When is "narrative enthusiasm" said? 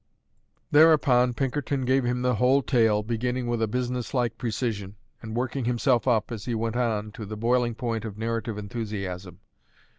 8.17-9.41